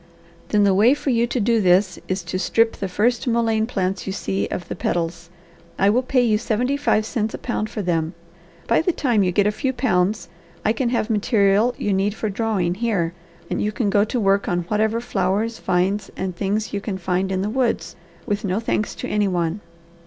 "Then 0.49 0.63
the 0.63 0.73
way 0.73 0.95
for 0.95 1.11
you 1.11 1.27
to 1.27 1.39
do 1.39 1.61
this 1.61 1.99
is 2.07 2.23
to 2.23 2.39
strip 2.39 2.75
the 2.77 2.87
first 2.87 3.27
mullein 3.27 3.67
plants 3.67 4.07
you 4.07 4.11
see 4.13 4.47
of 4.49 4.67
the 4.67 4.75
petals. 4.75 5.29
I 5.77 5.91
will 5.91 6.01
pay 6.01 6.23
you 6.23 6.39
seventy 6.39 6.75
five 6.75 7.05
cents 7.05 7.35
a 7.35 7.37
pound 7.37 7.69
for 7.69 7.83
them. 7.83 8.15
By 8.65 8.81
the 8.81 8.93
time 8.93 9.21
you 9.21 9.31
get 9.31 9.45
a 9.45 9.51
few 9.51 9.71
pounds 9.73 10.27
I 10.65 10.73
can 10.73 10.89
have 10.89 11.11
material 11.11 11.75
you 11.77 11.93
need 11.93 12.15
for 12.15 12.29
drawing 12.29 12.73
here 12.73 13.13
and 13.47 13.61
you 13.61 13.71
can 13.71 13.91
go 13.91 14.03
to 14.05 14.19
work 14.19 14.47
on 14.49 14.63
whatever 14.69 15.01
flowers, 15.01 15.59
vines, 15.59 16.09
and 16.17 16.35
things 16.35 16.73
you 16.73 16.81
can 16.81 16.97
find 16.97 17.31
in 17.31 17.43
the 17.43 17.49
woods, 17.51 17.95
with 18.25 18.43
no 18.43 18.59
thanks 18.59 18.95
to 18.95 19.07
any 19.07 19.27
one." 19.27 19.61